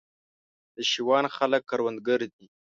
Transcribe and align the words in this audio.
د 0.75 0.77
شېوان 0.91 1.25
خلک 1.35 1.61
کروندګر 1.69 2.19
دي 2.35 2.45